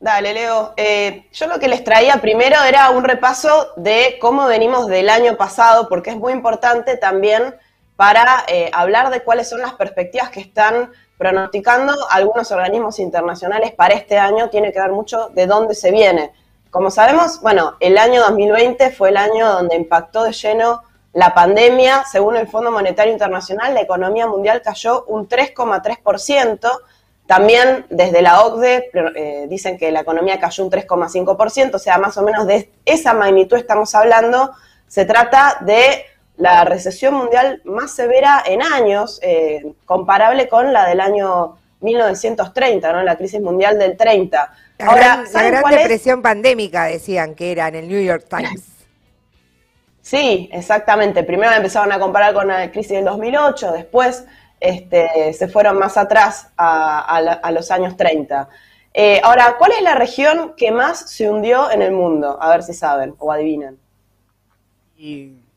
[0.00, 0.74] Dale, Leo.
[0.76, 5.36] Eh, yo lo que les traía primero era un repaso de cómo venimos del año
[5.36, 7.54] pasado, porque es muy importante también
[7.96, 13.94] para eh, hablar de cuáles son las perspectivas que están pronosticando algunos organismos internacionales para
[13.94, 14.50] este año.
[14.50, 16.32] Tiene que ver mucho de dónde se viene.
[16.70, 20.82] Como sabemos, bueno, el año 2020 fue el año donde impactó de lleno
[21.12, 22.04] la pandemia.
[22.10, 26.70] Según el Fondo Monetario Internacional, la economía mundial cayó un 3,3%.
[27.26, 32.16] También desde la OCDE eh, dicen que la economía cayó un 3,5%, o sea, más
[32.18, 34.52] o menos de esa magnitud estamos hablando.
[34.86, 36.04] Se trata de
[36.36, 43.02] la recesión mundial más severa en años, eh, comparable con la del año 1930, ¿no?
[43.02, 44.52] la crisis mundial del 30.
[44.78, 48.64] La Ahora, gran, la gran depresión pandémica decían que era en el New York Times.
[50.02, 51.22] Sí, exactamente.
[51.22, 54.26] Primero empezaron a comparar con la crisis del 2008, después
[54.64, 58.48] este, se fueron más atrás a, los años 30.
[58.94, 62.38] Eh, ahora, ¿cuál es la región que más se hundió en el mundo?
[62.40, 63.76] A ver si saben o adivinan.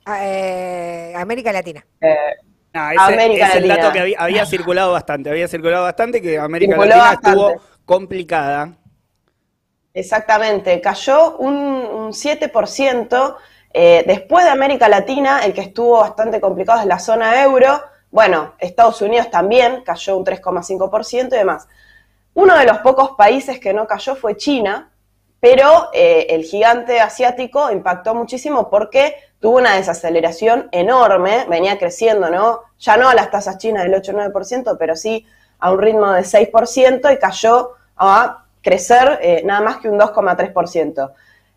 [0.06, 1.86] Ah, eh, América Latina.
[2.02, 2.16] Eh,
[2.74, 7.62] ese, es el dato que había, circulado bastante, había circulado bastante que América Latina estuvo
[7.86, 8.74] complicada.
[9.94, 13.36] Exactamente, cayó un, un 7%.
[14.06, 19.02] después de América Latina, el que estuvo bastante complicado es la zona euro, bueno, Estados
[19.02, 21.68] Unidos también cayó un 3,5% y demás.
[22.34, 24.92] Uno de los pocos países que no cayó fue China,
[25.40, 32.62] pero eh, el gigante asiático impactó muchísimo porque tuvo una desaceleración enorme, venía creciendo, ¿no?
[32.80, 35.26] Ya no a las tasas chinas del 8-9%, pero sí
[35.60, 41.12] a un ritmo de 6% y cayó a crecer eh, nada más que un 2,3%.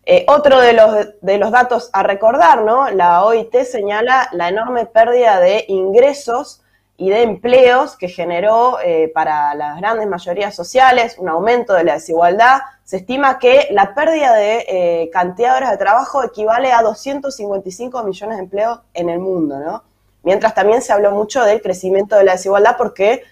[0.05, 2.89] Eh, otro de los, de los datos a recordar, ¿no?
[2.89, 6.63] La OIT señala la enorme pérdida de ingresos
[6.97, 11.93] y de empleos que generó eh, para las grandes mayorías sociales, un aumento de la
[11.93, 12.61] desigualdad.
[12.83, 18.03] Se estima que la pérdida de eh, cantidad de horas de trabajo equivale a 255
[18.03, 19.83] millones de empleos en el mundo, ¿no?
[20.23, 23.23] Mientras también se habló mucho del crecimiento de la desigualdad porque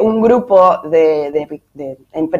[0.00, 1.50] un grupo de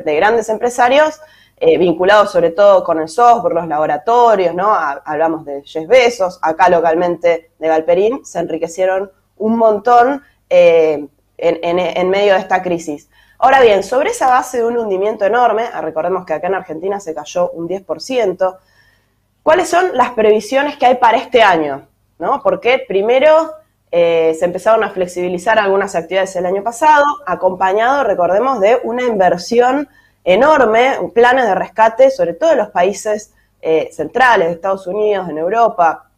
[0.04, 1.20] grandes empresarios
[1.66, 4.74] eh, vinculados sobre todo con el software, los laboratorios, ¿no?
[4.74, 11.06] hablamos de Jeff Bezos, acá localmente de Galperín, se enriquecieron un montón eh,
[11.38, 13.08] en, medio de esta crisis.
[13.38, 17.00] Ahora bien, sobre esa base de un hundimiento enorme, ah, recordemos que acá en Argentina
[17.00, 18.58] se cayó un 10%,
[19.42, 21.88] ¿cuáles son las previsiones que hay para este año?
[22.18, 22.42] ¿No?
[22.42, 23.54] Porque primero
[23.90, 29.88] eh, se empezaron a flexibilizar algunas actividades el año pasado, acompañado, recordemos, de una inversión
[30.24, 35.38] enorme, planes de rescate, sobre todo en los países eh, centrales de Estados Unidos, en
[35.38, 36.08] Europa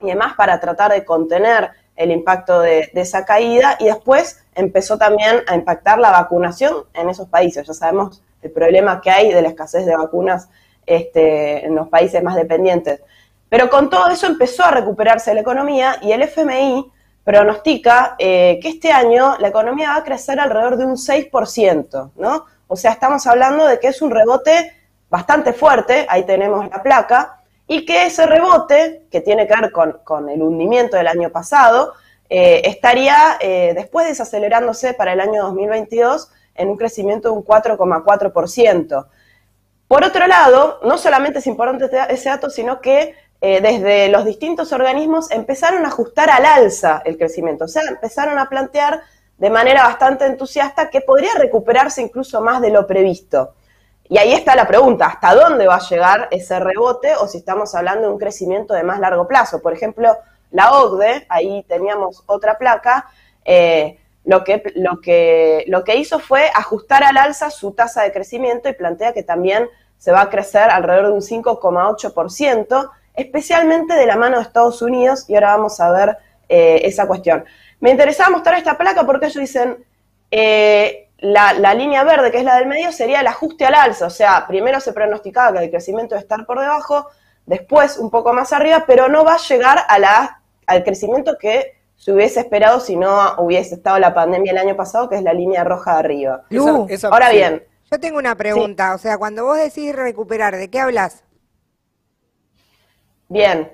[0.00, 5.42] y demás, para tratar de contener el impacto de, esa caída y después empezó también
[5.46, 7.66] a impactar la vacunación en esos países.
[7.66, 10.48] Ya sabemos el problema que hay de la escasez de vacunas
[10.86, 13.02] este, en los países más dependientes.
[13.50, 16.90] Pero con todo eso empezó a recuperarse la economía y el FMI
[17.22, 22.46] pronostica eh, que este año la economía va a crecer alrededor de un 6%, ¿no?
[22.72, 24.72] O sea, estamos hablando de que es un rebote
[25.10, 30.28] bastante fuerte, ahí tenemos la placa, y que ese rebote, que tiene que ver con,
[30.28, 31.94] el hundimiento del año pasado,
[32.28, 39.06] eh, estaría eh, después desacelerándose para el año 2022 en un crecimiento de un 4,4%.
[39.88, 44.24] Por otro lado, no solamente es importante este, ese dato, sino que eh, desde los
[44.24, 49.00] distintos organismos empezaron a ajustar al alza el crecimiento, o sea, empezaron a plantear
[49.40, 53.54] de manera bastante entusiasta que podría recuperarse incluso más de lo previsto.
[54.06, 57.74] Y ahí está la pregunta, ¿hasta dónde va a llegar ese rebote o si estamos
[57.74, 59.62] hablando de un crecimiento de más largo plazo?
[59.62, 60.14] Por ejemplo,
[60.50, 63.08] la OCDE, ahí teníamos otra placa,
[63.46, 68.12] eh, lo, que, lo, que, lo que hizo fue ajustar al alza su tasa de
[68.12, 74.06] crecimiento y plantea que también se va a crecer alrededor de un 5,8%, especialmente de
[74.06, 76.18] la mano de Estados Unidos, y ahora vamos a ver
[76.50, 77.44] eh, esa cuestión.
[77.80, 79.84] Me interesaba mostrar esta placa porque ellos dicen,
[80.30, 84.06] eh, la, línea verde, que es la del medio, sería el ajuste al alza.
[84.06, 87.06] O sea, primero se pronosticaba que el crecimiento iba a estar por debajo,
[87.46, 91.74] después un poco más arriba, pero no va a llegar a la, al crecimiento que
[91.96, 95.34] se hubiese esperado si no hubiese estado la pandemia el año pasado, que es la
[95.34, 96.44] línea roja de arriba.
[97.10, 97.64] Ahora bien.
[97.90, 101.24] Yo tengo una pregunta, o sea, cuando vos decís recuperar, ¿de qué hablas?
[103.28, 103.70] Bien,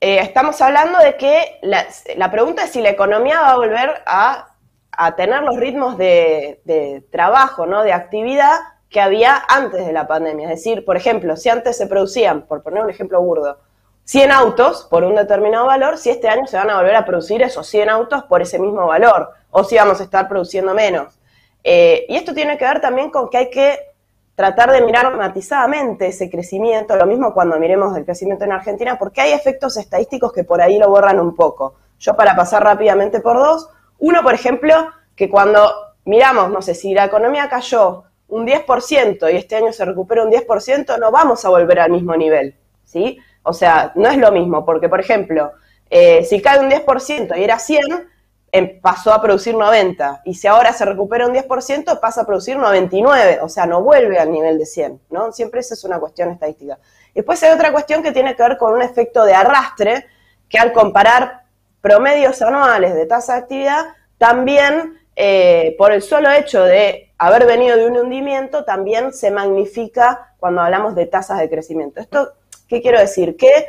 [0.00, 4.46] eh, estamos hablando de que la, pregunta es si la economía va a volver a,
[5.16, 7.82] tener los ritmos de, trabajo, ¿no?
[7.82, 8.58] de actividad
[8.88, 10.50] que había antes de la pandemia.
[10.50, 13.58] Es decir, por ejemplo, si antes se producían, por poner un ejemplo burdo,
[14.04, 17.42] 100 autos por un determinado valor, si este año se van a volver a producir
[17.42, 21.18] esos 100 autos por ese mismo valor, o si vamos a estar produciendo menos.
[21.62, 23.78] Eh, y esto tiene que ver también con que hay que
[24.40, 29.20] tratar de mirar matizadamente ese crecimiento, lo mismo cuando miremos el crecimiento en Argentina, porque
[29.20, 31.74] hay efectos estadísticos que por ahí lo borran un poco.
[31.98, 34.74] Yo para pasar rápidamente por dos, uno, por ejemplo,
[35.14, 35.70] que cuando
[36.06, 40.30] miramos, no sé, si la economía cayó un 10% y este año se recupera un
[40.30, 43.18] 10%, no vamos a volver al mismo nivel, ¿sí?
[43.42, 45.52] O sea, no es lo mismo, porque, por ejemplo,
[45.90, 48.06] eh, si cae un 10% y era 100, Em,
[48.82, 53.38] pasó a producir 90 y si ahora se recupera un 10% pasa a producir 99,
[53.42, 55.32] o sea, no vuelve al nivel de 100, ¿no?
[55.32, 56.78] Siempre esa es una cuestión estadística.
[57.14, 60.06] Después hay otra cuestión que tiene que ver con un efecto de arrastre,
[60.48, 61.44] que al comparar
[61.80, 63.84] promedios anuales de tasa de actividad,
[64.18, 70.34] también eh, por el solo hecho de haber venido de un hundimiento, también se magnifica
[70.38, 72.00] cuando hablamos de tasas de crecimiento.
[72.00, 72.32] ¿Esto
[72.68, 73.36] qué quiero decir?
[73.36, 73.66] Que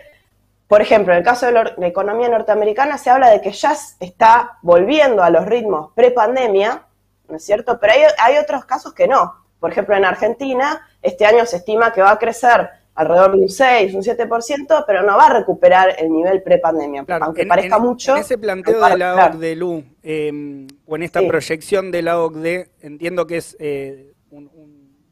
[0.72, 4.58] por ejemplo, en el caso de la economía norteamericana se habla de que ya está
[4.62, 6.84] volviendo a los ritmos pre-pandemia,
[7.28, 7.78] ¿no es cierto?
[7.78, 9.36] Pero hay, otros casos que no.
[9.60, 13.50] Por ejemplo, en Argentina, este año se estima que va a crecer alrededor de un
[13.50, 18.16] 6, un 7%, pero no va a recuperar el nivel pre-pandemia, aunque parezca mucho.
[18.16, 22.70] En ese planteo de la OCDE, Lu, em, o en esta proyección de la OCDE,
[22.80, 24.14] entiendo que es, eh,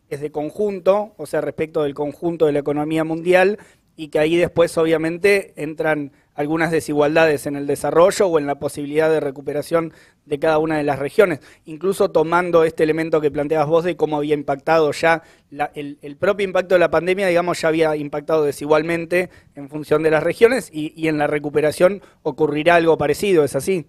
[0.07, 3.59] es de conjunto, o sea, respecto del conjunto de la economía mundial,
[3.99, 9.09] y que ahí después obviamente entran algunas desigualdades en el desarrollo o en la posibilidad
[9.09, 9.91] de recuperación
[10.25, 14.15] de cada una de las regiones, incluso tomando este elemento que planteabas vos de cómo
[14.15, 15.21] había impactado ya
[15.73, 20.23] el, propio impacto de la pandemia, digamos, ya había impactado desigualmente en función de las
[20.23, 23.85] regiones y, en la recuperación ocurrirá algo parecido, ¿es así?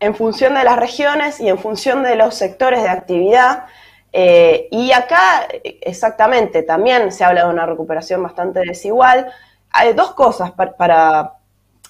[0.00, 3.66] En función de las regiones y en función de los sectores de actividad,
[4.18, 9.30] eh, y acá, exactamente, también se habla de una recuperación bastante desigual.
[9.68, 11.34] Hay dos cosas para,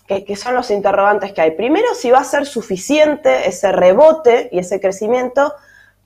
[0.09, 1.53] que, son los interrogantes que hay.
[1.53, 5.55] Primero, si va a ser suficiente ese rebote y ese crecimiento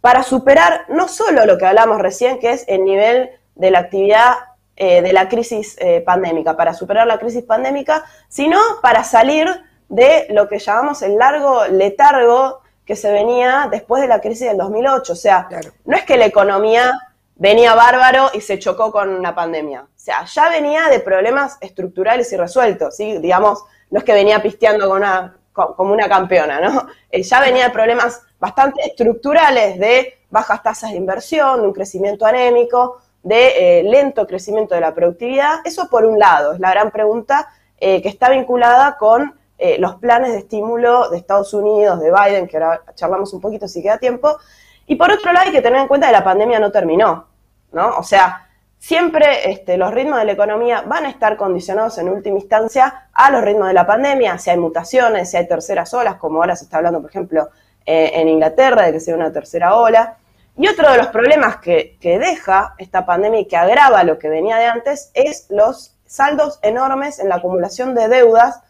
[0.03, 4.35] para superar no solo lo que hablamos recién, que es el nivel de la actividad
[4.77, 9.49] eh, de la crisis eh, pandémica, para superar la crisis pandémica, sino para salir
[9.89, 12.60] de lo que llamamos el largo letargo
[12.91, 15.13] que se venía después de la crisis del 2008.
[15.13, 15.49] O sea,
[15.85, 16.91] no es que la economía
[17.37, 19.83] venía bárbaro y se chocó con una pandemia.
[19.83, 23.19] O sea, ya venía de problemas estructurales y resueltos, ¿sí?
[23.19, 26.89] Digamos, no es que venía pisteando con una, como una campeona, ¿no?
[27.13, 32.27] Eh, ya venía de problemas bastante estructurales de bajas tasas de inversión, de un crecimiento
[32.27, 35.61] anémico, de eh, lento crecimiento de la productividad.
[35.65, 39.97] Eso por un lado, es la gran pregunta eh, que está vinculada con eh, los
[39.97, 43.99] planes de estímulo de Estados Unidos, de Biden, que ahora charlamos un poquito si queda
[43.99, 44.39] tiempo.
[44.87, 47.27] Y por otro lado hay que tener en cuenta que la pandemia no terminó,
[47.73, 47.99] ¿no?
[47.99, 48.49] O sea,
[48.79, 53.31] siempre este, los ritmos de la economía van a estar condicionados en última instancia a
[53.31, 56.65] los ritmos de la pandemia, si hay mutaciones, si hay terceras olas, como ahora se
[56.65, 57.51] está hablando, por ejemplo,
[57.85, 60.17] eh, en Inglaterra, de que sea una tercera ola.
[60.57, 64.31] Y otro de los problemas que, que deja esta pandemia y que agrava lo que
[64.31, 68.63] venía de antes es los saldos enormes en la acumulación de deudas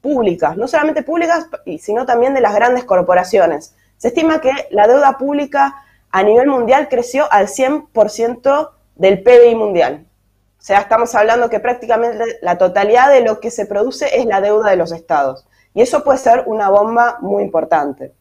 [0.00, 1.46] públicas, no solamente públicas,
[1.80, 3.74] sino también de las grandes corporaciones.
[3.96, 10.06] Se estima que la deuda pública a nivel mundial creció al 100% del PBI mundial.
[10.58, 14.40] O sea, estamos hablando que prácticamente la totalidad de lo que se produce es la
[14.40, 15.46] deuda de los estados.
[15.74, 18.12] Y eso puede ser una bomba muy importante.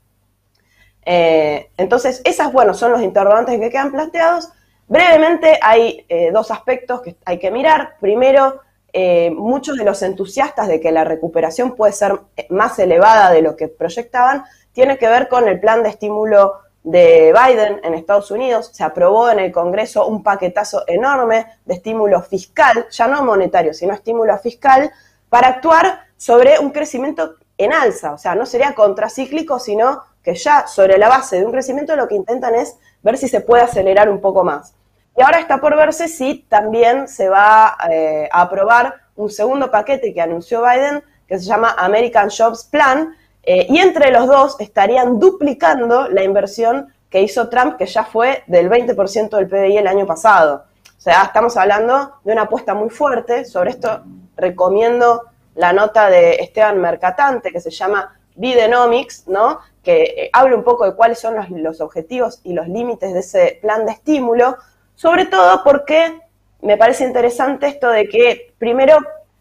[1.05, 4.49] Eh, entonces, esas, bueno, son los interrogantes que quedan planteados.
[4.87, 7.95] Brevemente, hay eh, dos aspectos que hay que mirar.
[7.99, 8.59] Primero,
[8.97, 13.57] eh, muchos de los entusiastas de que la recuperación puede ser más elevada de lo
[13.57, 18.69] que proyectaban, tiene que ver con el plan de estímulo de Biden en Estados Unidos.
[18.71, 23.93] Se aprobó en el Congreso un paquetazo enorme de estímulo fiscal, ya no monetario, sino
[23.93, 24.89] estímulo fiscal,
[25.27, 28.13] para actuar sobre un crecimiento en alza.
[28.13, 32.07] O sea, no sería contracíclico, sino que ya sobre la base de un crecimiento lo
[32.07, 34.73] que intentan es ver si se puede acelerar un poco más.
[35.17, 40.13] Y ahora está por verse si también se va eh, a aprobar un segundo paquete
[40.13, 45.19] que anunció Biden, que se llama American Jobs Plan, eh, y entre los dos estarían
[45.19, 50.05] duplicando la inversión que hizo Trump, que ya fue del 20% del PBI el año
[50.05, 50.65] pasado.
[50.97, 53.45] O sea, estamos hablando de una apuesta muy fuerte.
[53.45, 54.03] Sobre esto
[54.35, 59.59] recomiendo la nota de Esteban Mercatante, que se llama Bidenomics, ¿no?
[59.85, 63.59] que eh, habla un poco de cuáles son los objetivos y los límites de ese
[63.61, 64.57] plan de estímulo,
[64.95, 66.19] sobre todo porque
[66.61, 68.97] me parece interesante esto de que, primero,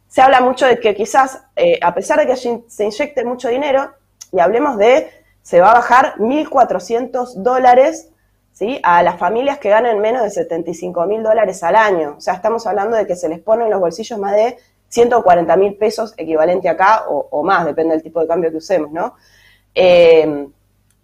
[0.09, 3.91] se habla mucho de que quizás, eh, a pesar de que se inyecte mucho dinero,
[4.33, 5.11] y hablemos de,
[5.43, 8.11] se va a bajar 1.400 dólares
[8.53, 8.81] ¿sí?
[8.83, 12.15] a las familias que ganen menos de 75 mil dólares al año.
[12.19, 14.57] O sea, estamos hablando de que se les pone en los bolsillos más de
[14.89, 19.15] 140 mil pesos equivalente acá o, más, depende del tipo de cambio que usemos, ¿no?
[19.75, 20.49] Eh,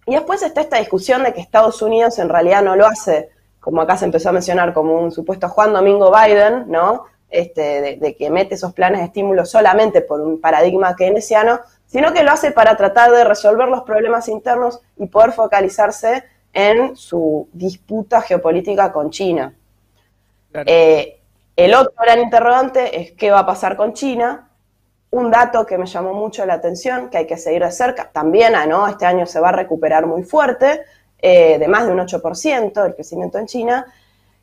[0.07, 3.31] y después está esta discusión de que Estados Unidos en realidad no lo hace
[3.61, 7.05] como acá se empezó a mencionar, como un supuesto Juan Domingo Biden, ¿no?
[7.29, 12.25] Este, de, que mete esos planes de estímulo solamente por un paradigma keynesiano, sino que
[12.25, 18.21] lo hace para tratar de resolver los problemas internos y poder focalizarse en su disputa
[18.23, 19.55] geopolítica con China.
[20.53, 21.21] Eh,
[21.55, 24.49] el otro gran interrogante es qué va a pasar con China.
[25.11, 28.55] Un dato que me llamó mucho la atención, que hay que seguir de cerca, también
[28.55, 28.89] ah, ¿no?
[28.89, 30.83] este año se va a recuperar muy fuerte,
[31.23, 33.87] eh, de más de un 8% el crecimiento en China,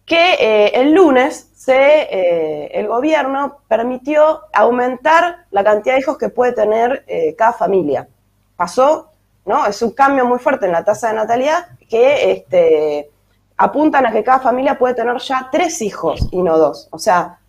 [0.05, 6.29] que eh, el lunes se, eh, el gobierno permitió aumentar la cantidad de hijos que
[6.29, 7.05] puede tener
[7.38, 8.07] cada familia.
[8.55, 9.12] Pasó,
[9.46, 9.65] ¿no?
[9.65, 13.10] Es un cambio muy fuerte en la tasa de natalidad que este,
[13.57, 16.88] apuntan a que cada familia puede tener ya tres hijos y no dos.
[16.91, 17.39] O sea,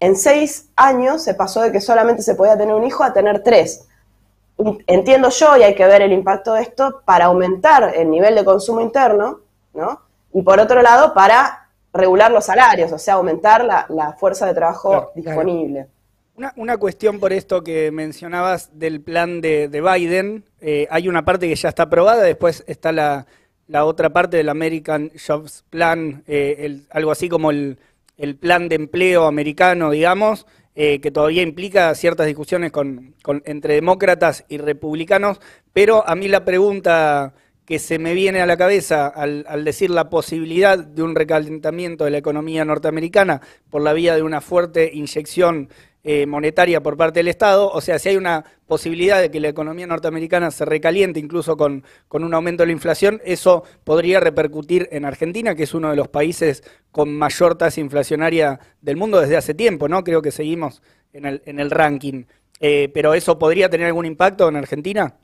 [0.00, 3.42] en seis años se pasó de que solamente se podía tener un hijo a tener
[3.42, 3.85] tres
[4.86, 8.44] entiendo yo, y hay que ver el impacto de esto, para aumentar el nivel de
[8.44, 9.40] consumo interno,
[9.74, 10.00] ¿no?
[10.32, 15.10] Y por otro lado, para regular los salarios, o sea, aumentar la, fuerza de trabajo
[15.14, 15.86] disponible.
[16.56, 21.54] Una, cuestión por esto que mencionabas del plan de, Biden, eh, hay una parte que
[21.54, 23.26] ya está aprobada, después está la,
[23.84, 27.78] otra parte del American Jobs Plan, eh, algo así como el,
[28.18, 30.46] el plan de empleo americano, digamos,
[30.78, 33.14] eh, que todavía implica ciertas discusiones con,
[33.46, 35.40] entre demócratas y republicanos,
[35.72, 37.32] pero a mí la pregunta
[37.64, 42.10] que se me viene a la cabeza al, decir la posibilidad de un recalentamiento de
[42.10, 43.40] la economía norteamericana
[43.70, 45.70] por la vía de una fuerte inyección
[46.08, 49.48] eh, monetaria por parte del Estado, o sea, si hay una posibilidad de que la
[49.48, 54.88] economía norteamericana se recaliente incluso con, con, un aumento de la inflación, eso podría repercutir
[54.92, 59.36] en Argentina, que es uno de los países con mayor tasa inflacionaria del mundo desde
[59.36, 60.04] hace tiempo, ¿no?
[60.04, 60.80] Creo que seguimos
[61.12, 62.26] en el, en el ranking.
[62.60, 65.16] Eh, pero ¿eso podría tener algún impacto en Argentina?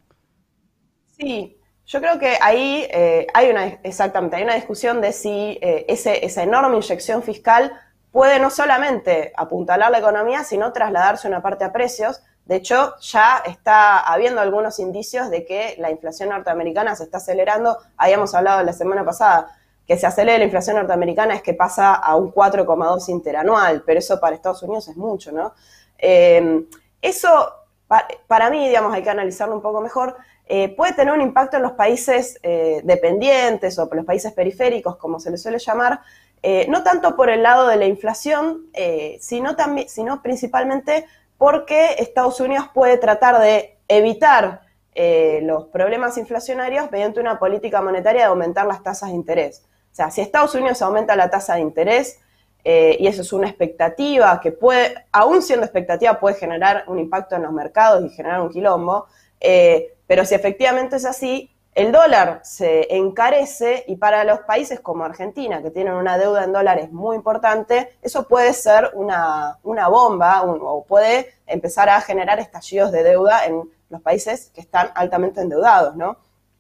[1.16, 6.26] Sí, yo creo que ahí eh, hay una, exactamente, hay una discusión de si ese,
[6.26, 7.70] esa enorme inyección fiscal
[8.12, 12.22] puede no solamente apuntalar la economía, sino trasladarse una parte a precios.
[12.44, 17.78] De hecho, ya está habiendo algunos indicios de que la inflación norteamericana se está acelerando.
[17.96, 22.14] Habíamos hablado la semana pasada que se acelere la inflación norteamericana es que pasa a
[22.16, 25.54] un 4,2 interanual, pero eso para Estados Unidos es mucho, ¿no?
[25.98, 26.66] Eh,
[27.00, 27.52] eso,
[28.26, 30.16] para mí, digamos, hay que analizarlo un poco mejor.
[30.46, 35.18] Eh, puede tener un impacto en los países eh, dependientes o los países periféricos, como
[35.18, 36.00] se les suele llamar,
[36.42, 41.06] eh, no tanto por el lado de la inflación, eh, sino, también, sino principalmente
[41.38, 44.62] porque Estados Unidos puede tratar de evitar
[44.94, 49.62] eh, los problemas inflacionarios mediante una política monetaria de aumentar las tasas de interés.
[49.92, 52.18] O sea, si Estados Unidos aumenta la tasa de interés,
[52.64, 57.42] y eso es una expectativa que puede, aún siendo expectativa, puede generar un impacto en
[57.42, 59.06] los mercados y generar un quilombo,
[60.06, 65.62] pero si efectivamente es así, el dólar se encarece y para los países como Argentina,
[65.62, 71.32] que tienen una deuda en dólares muy importante, eso puede ser una, bomba o puede
[71.46, 76.18] empezar a generar estallidos de deuda en los países que están altamente endeudados, ¿no?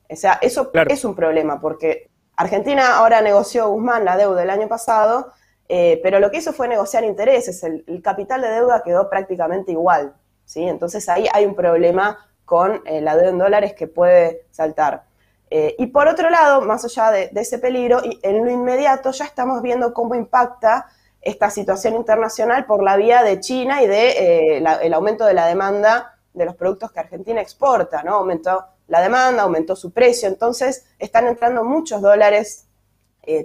[0.08, 4.68] O sea, eso es un problema porque Argentina ahora negoció Guzmán la deuda del año
[4.68, 5.32] pasado,
[5.68, 9.72] eh, pero lo que hizo fue negociar intereses, el, el capital de deuda quedó prácticamente
[9.72, 10.14] igual,
[10.44, 10.62] ¿sí?
[10.62, 15.04] Entonces ahí hay un problema con eh, la deuda en dólares que puede saltar.
[15.50, 19.60] Eh, y por otro lado, más allá de, ese peligro, en lo inmediato ya estamos
[19.62, 20.86] viendo cómo impacta
[21.20, 26.18] esta situación internacional por la vía de China y de eh, aumento de la demanda
[26.32, 28.14] de los productos que Argentina exporta, ¿no?
[28.14, 32.66] Aumentó la demanda, aumentó su precio, entonces están entrando muchos dólares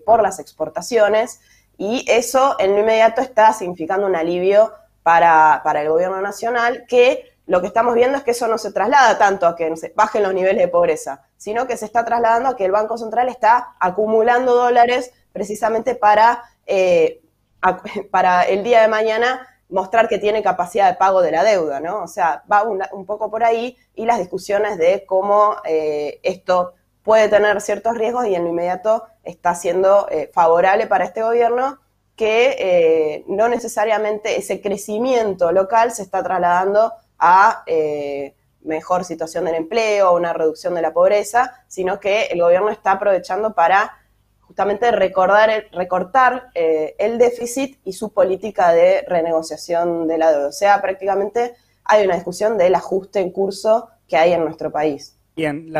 [0.05, 1.39] por las exportaciones
[1.77, 4.73] y eso en lo inmediato está significando un alivio
[5.03, 8.73] para, para el gobierno nacional que lo que estamos viendo es que eso no se
[8.73, 12.55] traslada tanto a que bajen los niveles de pobreza, sino que se está trasladando a
[12.57, 17.21] que el Banco Central está acumulando dólares precisamente para, eh,
[18.11, 22.03] para el día de mañana mostrar que tiene capacidad de pago de la deuda, ¿no?
[22.03, 27.29] O sea, va un poco por ahí y las discusiones de cómo eh, esto puede
[27.29, 31.79] tener ciertos riesgos y en lo inmediato está siendo eh, favorable para este gobierno
[32.17, 40.15] que no necesariamente ese crecimiento local se está trasladando a eh, mejor situación del empleo,
[40.15, 43.97] una reducción de la pobreza, sino que el gobierno está aprovechando para
[44.41, 50.47] justamente recordar, recortar eh, el déficit y su política de renegociación de la deuda.
[50.47, 55.17] O sea, prácticamente hay una discusión del ajuste en curso que hay en nuestro país.
[55.35, 55.71] Bien,